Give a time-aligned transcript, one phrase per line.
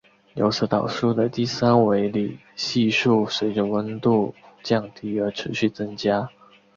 [0.33, 6.27] 由此导出的第三维里系数随着温度降低而持续增加。